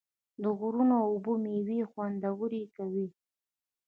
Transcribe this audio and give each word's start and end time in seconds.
د 0.41 0.43
غرونو 0.59 0.95
اوبه 1.09 1.33
میوې 1.43 1.79
خوندورې 1.91 2.63
کوي. 2.75 3.07